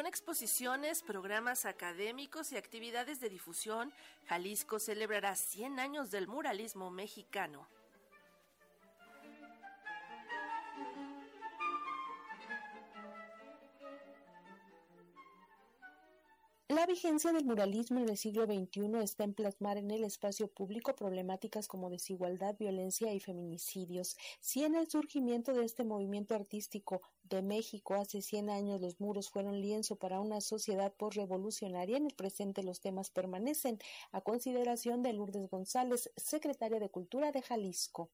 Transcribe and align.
con 0.00 0.06
exposiciones, 0.06 1.02
programas 1.02 1.66
académicos 1.66 2.52
y 2.52 2.56
actividades 2.56 3.20
de 3.20 3.28
difusión, 3.28 3.92
Jalisco 4.28 4.78
celebrará 4.78 5.36
100 5.36 5.78
años 5.78 6.10
del 6.10 6.26
muralismo 6.26 6.90
mexicano. 6.90 7.68
La 16.80 16.86
vigencia 16.86 17.30
del 17.32 17.44
muralismo 17.44 18.00
en 18.00 18.08
el 18.08 18.16
siglo 18.16 18.46
XXI 18.46 19.02
está 19.02 19.24
en 19.24 19.34
plasmar 19.34 19.76
en 19.76 19.90
el 19.90 20.02
espacio 20.02 20.48
público 20.48 20.96
problemáticas 20.96 21.68
como 21.68 21.90
desigualdad, 21.90 22.56
violencia 22.58 23.12
y 23.12 23.20
feminicidios. 23.20 24.16
Si 24.40 24.64
en 24.64 24.74
el 24.74 24.88
surgimiento 24.88 25.52
de 25.52 25.66
este 25.66 25.84
movimiento 25.84 26.34
artístico 26.34 27.02
de 27.24 27.42
México 27.42 27.96
hace 27.96 28.22
100 28.22 28.48
años 28.48 28.80
los 28.80 28.98
muros 28.98 29.28
fueron 29.28 29.60
lienzo 29.60 29.96
para 29.96 30.20
una 30.20 30.40
sociedad 30.40 30.90
postrevolucionaria, 30.94 31.98
en 31.98 32.06
el 32.06 32.14
presente 32.14 32.62
los 32.62 32.80
temas 32.80 33.10
permanecen, 33.10 33.78
a 34.10 34.22
consideración 34.22 35.02
de 35.02 35.12
Lourdes 35.12 35.50
González, 35.50 36.10
secretaria 36.16 36.80
de 36.80 36.88
Cultura 36.88 37.30
de 37.30 37.42
Jalisco. 37.42 38.10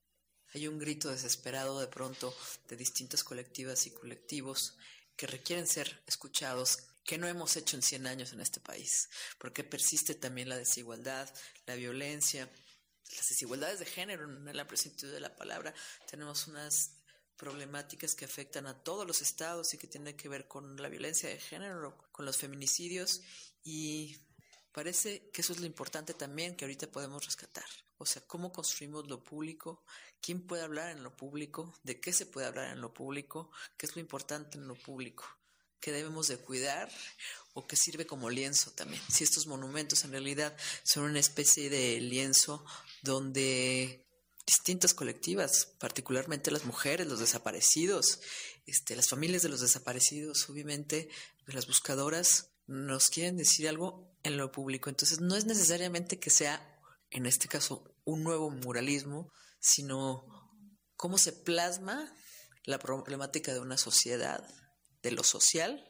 Hay 0.55 0.66
un 0.66 0.80
grito 0.80 1.09
desesperado 1.09 1.79
de 1.79 1.87
pronto 1.87 2.35
de 2.69 2.77
distintas 2.77 3.23
colectivas 3.23 3.87
y 3.87 3.93
colectivos 3.93 4.77
que 5.15 5.29
requieren 5.29 5.69
ser 5.69 6.02
escuchados, 6.09 6.95
que 7.06 7.19
no 7.19 7.28
hemos 7.28 7.56
hecho 7.56 7.77
en 7.77 7.83
100 7.83 8.06
años 8.09 8.33
en 8.33 8.41
este 8.41 8.60
país, 8.60 9.09
porque 9.38 9.62
persiste 9.62 10.16
también 10.16 10.48
la 10.48 10.59
desigualdad, 10.59 11.32
la 11.65 11.77
violencia, 11.77 12.51
las 13.16 13.29
desigualdades 13.29 13.79
de 13.79 13.87
género, 13.87 14.24
en 14.24 14.59
amplio 14.59 14.77
sentido 14.77 15.12
de 15.12 15.20
la 15.20 15.37
palabra. 15.37 15.73
Tenemos 16.10 16.48
unas 16.48 16.96
problemáticas 17.37 18.16
que 18.16 18.24
afectan 18.24 18.66
a 18.66 18.82
todos 18.82 19.06
los 19.06 19.23
estados 19.23 19.73
y 19.73 19.79
que 19.79 19.87
tienen 19.87 20.16
que 20.16 20.29
ver 20.29 20.48
con 20.48 20.77
la 20.82 20.88
violencia 20.88 21.29
de 21.29 21.38
género, 21.38 21.96
con 22.10 22.27
los 22.27 22.38
feminicidios 22.38 23.23
y 23.62 24.18
parece 24.73 25.30
que 25.30 25.43
eso 25.43 25.52
es 25.52 25.60
lo 25.60 25.66
importante 25.66 26.12
también 26.12 26.57
que 26.57 26.65
ahorita 26.65 26.90
podemos 26.90 27.24
rescatar. 27.24 27.66
O 27.99 28.04
sea, 28.04 28.23
cómo 28.27 28.52
construimos 28.52 29.09
lo 29.09 29.23
público, 29.23 29.84
quién 30.21 30.46
puede 30.46 30.62
hablar 30.62 30.90
en 30.90 31.02
lo 31.02 31.16
público, 31.16 31.79
de 31.82 32.01
qué 32.01 32.12
se 32.12 32.27
puede 32.27 32.46
hablar 32.46 32.73
en 32.73 32.80
lo 32.80 32.93
público, 32.93 33.51
qué 33.77 33.87
es 33.87 33.95
lo 33.95 34.01
importante 34.01 34.59
en 34.59 34.66
lo 34.66 34.74
público 34.74 35.24
que 35.80 35.93
debemos 35.93 36.29
de 36.29 36.38
cuidar 36.38 36.91
o 37.55 37.66
que 37.66 37.77
sirve 37.77 38.07
como 38.07 38.29
lienzo 38.29 38.71
también. 38.73 39.02
Si 39.09 39.24
estos 39.24 39.46
monumentos 39.46 40.05
en 40.05 40.10
realidad 40.10 40.57
son 40.85 41.05
una 41.05 41.21
especie 41.21 41.71
de 41.71 42.01
lienzo 42.01 42.65
donde 43.02 44.07
distintas 44.46 44.95
colectivas, 44.95 45.74
particularmente 45.79 46.51
las 46.51 46.65
mujeres, 46.65 47.07
los 47.07 47.18
desaparecidos, 47.18 48.21
este, 48.66 48.95
las 48.95 49.09
familias 49.09 49.43
de 49.43 49.49
los 49.49 49.60
desaparecidos, 49.60 50.49
obviamente, 50.49 51.09
las 51.46 51.66
buscadoras, 51.66 52.51
nos 52.66 53.09
quieren 53.09 53.37
decir 53.37 53.68
algo 53.68 54.13
en 54.23 54.37
lo 54.37 54.52
público. 54.52 54.88
Entonces, 54.88 55.21
no 55.21 55.35
es 55.37 55.46
necesariamente 55.46 56.18
que 56.18 56.30
sea, 56.30 56.80
en 57.11 57.27
este 57.27 57.49
caso, 57.49 57.95
un 58.05 58.23
nuevo 58.23 58.51
muralismo, 58.51 59.33
sino 59.61 60.27
cómo 60.96 61.18
se 61.18 61.33
plasma 61.33 62.13
la 62.65 62.79
problemática 62.79 63.52
de 63.52 63.61
una 63.61 63.79
sociedad 63.79 64.47
de 65.06 65.12
lo 65.12 65.22
social 65.22 65.88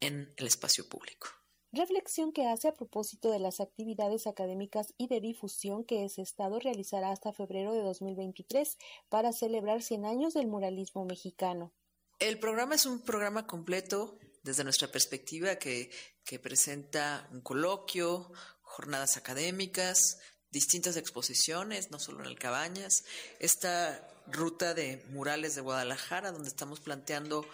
en 0.00 0.32
el 0.38 0.46
espacio 0.46 0.88
público. 0.88 1.28
Reflexión 1.70 2.32
que 2.32 2.46
hace 2.46 2.68
a 2.68 2.74
propósito 2.74 3.30
de 3.30 3.38
las 3.38 3.60
actividades 3.60 4.26
académicas 4.26 4.94
y 4.96 5.08
de 5.08 5.20
difusión 5.20 5.84
que 5.84 6.04
ese 6.04 6.22
Estado 6.22 6.58
realizará 6.60 7.10
hasta 7.10 7.34
febrero 7.34 7.72
de 7.72 7.82
2023 7.82 8.78
para 9.10 9.32
celebrar 9.32 9.82
100 9.82 10.06
años 10.06 10.32
del 10.32 10.46
muralismo 10.46 11.04
mexicano. 11.04 11.74
El 12.20 12.38
programa 12.38 12.76
es 12.76 12.86
un 12.86 13.02
programa 13.02 13.46
completo 13.46 14.18
desde 14.42 14.64
nuestra 14.64 14.88
perspectiva 14.88 15.56
que, 15.56 15.90
que 16.24 16.38
presenta 16.38 17.28
un 17.32 17.42
coloquio, 17.42 18.32
jornadas 18.62 19.18
académicas, 19.18 19.98
distintas 20.50 20.96
exposiciones, 20.96 21.90
no 21.90 21.98
solo 21.98 22.20
en 22.20 22.26
el 22.26 22.38
Cabañas, 22.38 23.04
esta 23.40 24.08
ruta 24.28 24.72
de 24.72 25.04
murales 25.10 25.54
de 25.54 25.60
Guadalajara, 25.60 26.32
donde 26.32 26.48
estamos 26.48 26.80
planteando 26.80 27.44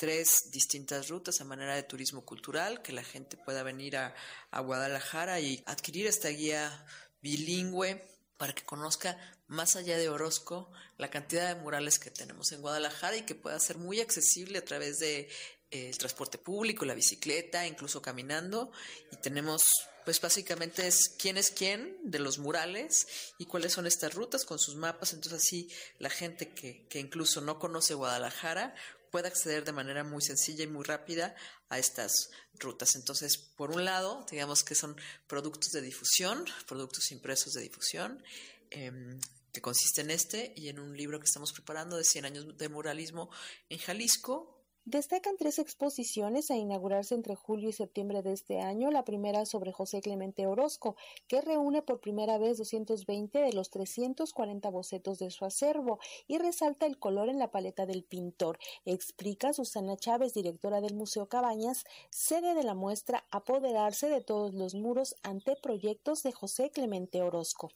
tres 0.00 0.50
distintas 0.50 1.08
rutas 1.08 1.42
a 1.42 1.44
manera 1.44 1.74
de 1.76 1.82
turismo 1.82 2.24
cultural, 2.24 2.80
que 2.80 2.90
la 2.90 3.04
gente 3.04 3.36
pueda 3.36 3.62
venir 3.62 3.98
a, 3.98 4.14
Guadalajara 4.50 5.40
y 5.40 5.62
adquirir 5.66 6.06
esta 6.06 6.30
guía 6.30 6.86
bilingüe 7.20 8.02
para 8.38 8.54
que 8.54 8.64
conozca 8.64 9.18
más 9.46 9.76
allá 9.76 9.98
de 9.98 10.08
Orozco 10.08 10.72
la 10.96 11.10
cantidad 11.10 11.54
de 11.54 11.60
murales 11.60 11.98
que 11.98 12.10
tenemos 12.10 12.50
en 12.52 12.62
Guadalajara 12.62 13.18
y 13.18 13.26
que 13.26 13.34
pueda 13.34 13.60
ser 13.60 13.76
muy 13.76 14.00
accesible 14.00 14.58
a 14.58 14.64
través 14.64 14.98
de 15.00 15.28
eh, 15.70 15.90
el 15.90 15.98
transporte 15.98 16.38
público, 16.38 16.86
la 16.86 16.94
bicicleta, 16.94 17.66
incluso 17.66 18.00
caminando. 18.00 18.72
Y 19.12 19.16
tenemos, 19.16 19.62
pues 20.06 20.18
básicamente 20.18 20.86
es 20.86 21.10
quién 21.18 21.36
es 21.36 21.50
quién 21.50 21.98
de 22.04 22.20
los 22.20 22.38
murales 22.38 23.06
y 23.36 23.44
cuáles 23.44 23.74
son 23.74 23.86
estas 23.86 24.14
rutas 24.14 24.46
con 24.46 24.58
sus 24.58 24.76
mapas. 24.76 25.12
Entonces 25.12 25.42
así 25.44 25.68
la 25.98 26.08
gente 26.08 26.54
que, 26.54 26.86
que 26.88 27.00
incluso 27.00 27.42
no 27.42 27.58
conoce 27.58 27.92
Guadalajara 27.92 28.74
pueda 29.10 29.28
acceder 29.28 29.64
de 29.64 29.72
manera 29.72 30.04
muy 30.04 30.22
sencilla 30.22 30.64
y 30.64 30.68
muy 30.68 30.84
rápida 30.84 31.34
a 31.68 31.78
estas 31.78 32.30
rutas. 32.54 32.94
Entonces, 32.94 33.36
por 33.36 33.70
un 33.70 33.84
lado, 33.84 34.24
digamos 34.30 34.62
que 34.62 34.74
son 34.74 34.96
productos 35.26 35.70
de 35.70 35.82
difusión, 35.82 36.44
productos 36.66 37.10
impresos 37.10 37.52
de 37.52 37.62
difusión, 37.62 38.22
em, 38.70 39.20
que 39.52 39.60
consiste 39.60 40.02
en 40.02 40.10
este 40.10 40.52
y 40.56 40.68
en 40.68 40.78
un 40.78 40.96
libro 40.96 41.18
que 41.18 41.26
estamos 41.26 41.52
preparando 41.52 41.96
de 41.96 42.04
100 42.04 42.24
años 42.24 42.56
de 42.56 42.68
muralismo 42.68 43.30
en 43.68 43.78
Jalisco, 43.78 44.59
Destacan 44.86 45.36
tres 45.36 45.58
exposiciones 45.58 46.50
a 46.50 46.56
inaugurarse 46.56 47.14
entre 47.14 47.34
julio 47.34 47.68
y 47.68 47.72
septiembre 47.72 48.22
de 48.22 48.32
este 48.32 48.60
año. 48.60 48.90
La 48.90 49.04
primera 49.04 49.44
sobre 49.44 49.72
José 49.72 50.00
Clemente 50.00 50.46
Orozco, 50.46 50.96
que 51.28 51.42
reúne 51.42 51.82
por 51.82 52.00
primera 52.00 52.38
vez 52.38 52.56
220 52.56 53.38
de 53.38 53.52
los 53.52 53.68
340 53.70 54.70
bocetos 54.70 55.18
de 55.18 55.30
su 55.30 55.44
acervo 55.44 56.00
y 56.26 56.38
resalta 56.38 56.86
el 56.86 56.98
color 56.98 57.28
en 57.28 57.38
la 57.38 57.50
paleta 57.50 57.84
del 57.84 58.04
pintor. 58.04 58.58
Explica 58.86 59.52
Susana 59.52 59.96
Chávez, 59.96 60.32
directora 60.32 60.80
del 60.80 60.94
Museo 60.94 61.26
Cabañas, 61.26 61.84
sede 62.08 62.54
de 62.54 62.64
la 62.64 62.74
muestra 62.74 63.24
Apoderarse 63.30 64.08
de 64.08 64.22
todos 64.22 64.54
los 64.54 64.74
muros 64.74 65.14
ante 65.22 65.56
proyectos 65.56 66.22
de 66.22 66.32
José 66.32 66.70
Clemente 66.70 67.20
Orozco 67.22 67.70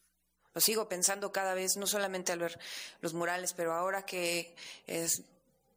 lo 0.54 0.60
sigo 0.60 0.88
pensando 0.88 1.32
cada 1.32 1.54
vez, 1.54 1.76
no 1.76 1.86
solamente 1.88 2.30
al 2.30 2.38
ver 2.38 2.60
los 3.00 3.12
murales, 3.12 3.52
pero 3.54 3.74
ahora 3.74 4.06
que 4.06 4.54
es, 4.86 5.24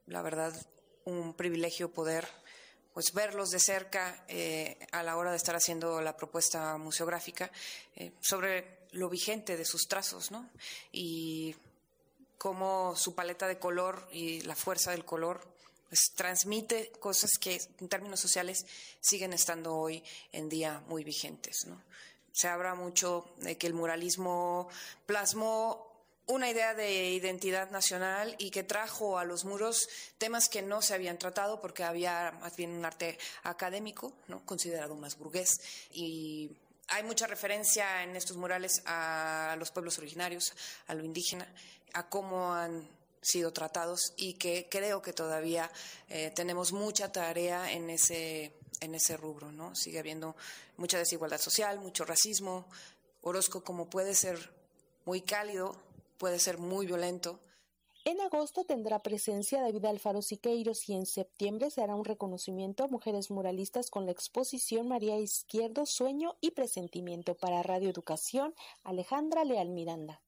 la 0.06 0.22
verdad, 0.22 0.54
un 1.08 1.34
privilegio 1.34 1.90
poder 1.90 2.28
pues 2.94 3.14
verlos 3.14 3.52
de 3.52 3.60
cerca 3.60 4.26
eh, 4.28 4.78
a 4.92 5.04
la 5.04 5.18
hora 5.18 5.32
de 5.32 5.38
estar 5.38 5.56
haciendo 5.56 6.02
la 6.02 6.18
propuesta 6.18 6.78
museográfica 6.78 7.52
eh, 7.96 8.12
sobre 8.20 8.80
lo 8.92 9.08
vigente 9.08 9.56
de 9.56 9.66
sus 9.66 9.88
trazos, 9.88 10.32
¿no? 10.32 10.50
Y 10.92 11.56
cómo 12.38 12.96
su 12.96 13.14
paleta 13.16 13.48
de 13.48 13.60
color 13.60 14.08
y 14.12 14.42
la 14.42 14.56
fuerza 14.56 14.92
del 14.92 15.06
color 15.06 15.48
pues, 15.88 16.12
transmite 16.16 16.92
cosas 17.00 17.32
que 17.40 17.62
en 17.80 17.88
términos 17.88 18.20
sociales 18.20 18.66
siguen 19.00 19.32
estando 19.32 19.76
hoy 19.76 20.04
en 20.32 20.50
día 20.50 20.84
muy 20.88 21.04
vigentes, 21.04 21.66
¿no? 21.68 21.82
Se 22.34 22.48
habla 22.48 22.76
mucho 22.76 23.30
de 23.38 23.58
que 23.58 23.68
el 23.68 23.74
muralismo 23.74 24.68
plasmó 25.06 25.97
una 26.28 26.50
idea 26.50 26.74
de 26.74 27.10
identidad 27.12 27.72
nacional 27.72 28.36
y 28.38 28.52
que 28.52 28.64
trajo 28.64 29.18
a 29.18 29.24
los 29.24 29.46
muros 29.46 29.88
temas 30.18 30.50
que 30.50 30.62
no 30.62 30.82
se 30.82 30.94
habían 30.94 31.18
tratado 31.18 31.60
porque 31.62 31.84
había 31.84 32.38
más 32.42 32.56
bien 32.56 32.72
un 32.72 32.86
arte 32.86 33.18
académico, 33.44 34.14
¿no? 34.28 34.46
considerado 34.46 34.96
más 34.96 35.18
burgués. 35.18 35.50
Y 35.92 36.52
hay 36.90 37.04
mucha 37.04 37.28
referencia 37.28 38.04
en 38.04 38.16
estos 38.16 38.36
murales 38.36 38.82
a 38.86 39.56
los 39.58 39.72
pueblos 39.72 39.98
originarios, 39.98 40.54
a 40.88 40.94
lo 40.94 41.04
indígena, 41.04 41.48
a 41.94 42.10
cómo 42.10 42.54
han 42.54 42.88
sido 43.22 43.52
tratados 43.52 44.14
y 44.18 44.34
que 44.34 44.68
creo 44.70 45.02
que 45.02 45.14
todavía 45.14 45.72
eh, 46.10 46.32
tenemos 46.36 46.72
mucha 46.72 47.12
tarea 47.12 47.72
en 47.72 47.90
ese, 47.90 48.54
en 48.82 48.96
ese 48.96 49.16
rubro. 49.16 49.52
¿no? 49.52 49.76
Sigue 49.76 50.00
habiendo 50.00 50.36
mucha 50.76 50.98
desigualdad 50.98 51.40
social, 51.40 51.80
mucho 51.80 52.04
racismo. 52.06 52.68
Orozco, 53.22 53.64
como 53.64 53.90
puede 53.90 54.14
ser 54.14 54.52
muy 55.06 55.22
cálido, 55.22 55.87
puede 56.18 56.40
ser 56.40 56.58
muy 56.58 56.86
violento. 56.86 57.40
En 58.06 58.22
agosto 58.22 58.64
tendrá 58.64 59.04
presencia 59.04 59.62
David 59.62 59.84
Alfaro 59.84 60.22
Siqueiros 60.22 60.88
y 60.88 60.94
en 60.94 61.06
septiembre 61.06 61.70
se 61.70 61.82
hará 61.82 61.94
un 61.94 62.06
reconocimiento 62.06 62.86
a 62.86 62.88
mujeres 62.88 63.30
muralistas 63.30 63.90
con 63.90 64.06
la 64.06 64.14
exposición 64.14 64.88
María 64.88 65.20
Izquierdo, 65.20 65.86
Sueño 65.86 66.38
y 66.40 66.52
Presentimiento 66.52 67.36
para 67.36 67.64
Radio 67.64 67.90
Educación, 67.90 68.56
Alejandra 68.84 69.44
Leal 69.44 69.70
Miranda. 69.70 70.22